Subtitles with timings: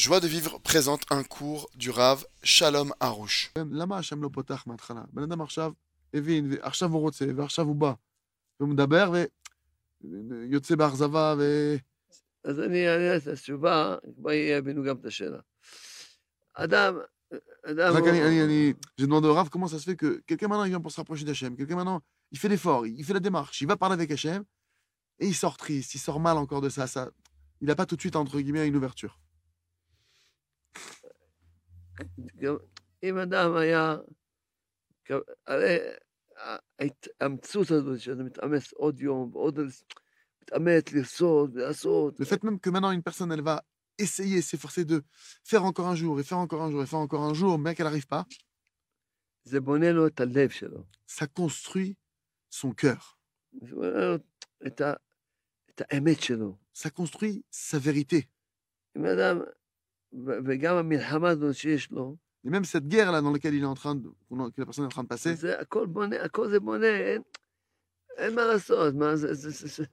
[0.00, 3.51] Joie de vivre présente un cours du Rav Shalom Harouche.
[3.71, 5.01] למה השם לא פותח מההתחלה?
[5.13, 5.71] בן אדם עכשיו
[6.13, 7.93] הבין, ועכשיו הוא רוצה, ועכשיו הוא בא.
[8.59, 9.11] והוא מדבר
[10.01, 11.75] ויוצא באכזבה, ו...
[12.43, 15.39] אז אני אענה את התשובה, כבר יבינו גם את השאלה.
[16.53, 16.97] אדם,
[17.65, 17.93] אדם...
[17.93, 20.47] רק הוא- אני, אני, אני, j'ai demandé au Rav comment ça se fait que quelqu'un
[20.47, 22.01] maintenant il vient pour se rapprocher d'Hachem, quelqu'un maintenant
[22.31, 24.43] il fait l'effort, il fait la démarche, il va parler avec Hachem,
[25.19, 26.87] et il sort triste, il sort mal encore de ça.
[26.87, 27.11] ça
[27.61, 29.19] il n'a pas tout de suite, entre guillemets, une ouverture.
[32.36, 32.56] גם
[33.02, 33.96] אם אדם היה...
[35.04, 35.12] כ-
[35.46, 35.78] הרי
[36.78, 39.58] ההתאמצות הזאת, שאתה מתאמץ עוד יום ועוד...
[40.42, 43.62] מתאמץ לרצות ולעשות, Le fait même que maintenant une personne elle va
[43.98, 45.02] essayer, s'efforcer de
[45.44, 47.74] faire encore un jour, et faire encore un jour, et faire encore un jour, bien
[47.74, 48.24] qu'elle n'arrive pas,
[49.44, 50.84] זה בונה לו את הלב שלו.
[51.06, 51.96] ça construit
[52.50, 53.18] son cœur,
[53.62, 54.14] זה בונה לו
[54.66, 54.92] את, ה...
[55.70, 56.56] את האמת שלו.
[56.74, 58.28] ça construit sa vérité.
[58.96, 59.04] אם
[62.44, 64.86] Et même cette guerre-là dans laquelle il est en train de, que la personne est
[64.86, 67.22] en train de passer, זה הכל בונה, הכל זה בונה, אין,
[68.16, 69.84] אין מה לעשות, מה זה, זה, זה, זה.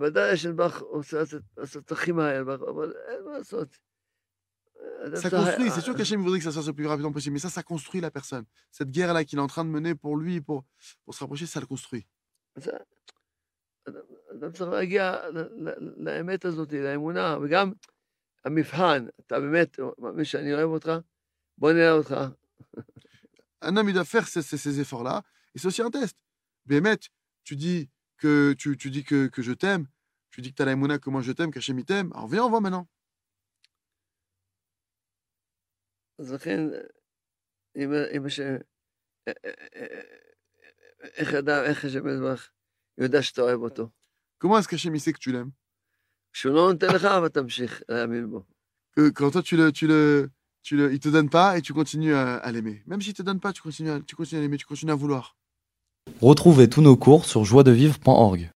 [0.00, 3.68] ודאי שנבח רוצה לעשות- לעשות הכי מהר, אבל אין מה לעשות.
[5.06, 5.70] אדם ça צריך- construit.
[5.70, 7.62] C'est sûr qu'Hachem voudrait que ça se fasse le plus rapidement possible, mais ça, ça
[7.62, 8.44] construit la personne.
[8.72, 10.64] Cette guerre-là qu'il est en train de mener pour lui, pour,
[11.04, 12.04] pour se rapprocher, ça le construit.
[12.58, 12.70] זה-
[13.88, 17.72] אדם- אדם צריך להגיע ל- ל- לאמת הזאת, לאמונה, וגם
[18.44, 20.90] המבחן, אתה באמת מאמין שאני אוהב אותך?
[21.58, 22.14] בוא נראה אותך.
[23.64, 25.22] Un homme, il doit faire ces, ces- ces efforts-là,
[25.54, 26.16] et c'est aussi un test.
[26.66, 26.98] Bémet,
[27.42, 29.86] tu dis que, tu, tu dis que, que je t'aime,
[30.30, 32.28] tu dis que tu as la Emouna, que moi je t'aime, qu'Hachem il t'aime, alors
[32.28, 32.86] viens, on voit maintenant.
[36.18, 36.60] אז לכן,
[37.76, 38.40] אם אם הש...
[41.02, 42.50] איך אדם, איך השם יזבח
[42.98, 43.90] יודע שאתה אוהב אותו?
[44.38, 45.12] Comment est-ce qu'Hachem il sait
[46.32, 48.42] que tu l'aimes כשהוא לא נותן לך, אבל תמשיך להאמין בו.
[48.96, 50.30] que quand toi tu le, tu le,
[50.62, 52.82] tu le, il te donne pas et tu continues à, à l'aimer.
[52.86, 54.94] Même s'il te donne pas, tu continues à, tu continues à l'aimer, tu continues à
[54.94, 55.36] vouloir.
[56.20, 58.50] Retrouvez tous nos cours sur joiedevivre.org.